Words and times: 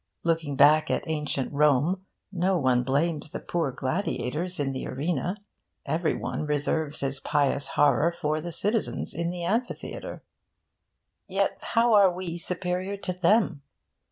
Looking 0.23 0.55
back 0.55 0.89
at 0.89 1.03
ancient 1.07 1.53
Rome, 1.53 2.07
no 2.31 2.57
one 2.57 2.81
blames 2.83 3.29
the 3.29 3.39
poor 3.39 3.71
gladiators 3.71 4.59
in 4.59 4.71
the 4.71 4.87
arena. 4.87 5.37
Every 5.85 6.15
one 6.15 6.43
reserves 6.47 7.01
his 7.01 7.19
pious 7.19 7.67
horror 7.77 8.11
for 8.11 8.41
the 8.41 8.51
citizens 8.51 9.13
in 9.13 9.29
the 9.29 9.43
amphitheatre. 9.43 10.23
Yet 11.27 11.55
how 11.61 11.93
are 11.93 12.11
we 12.11 12.39
superior 12.39 12.97
to 12.97 13.13
them? 13.13 13.61